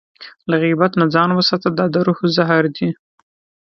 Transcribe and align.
له 0.49 0.55
غیبت 0.63 0.91
نه 0.99 1.05
ځان 1.13 1.29
وساته، 1.33 1.67
دا 1.77 1.85
د 1.93 1.95
روح 2.07 2.19
زهر 2.35 2.63
دی. 2.75 2.89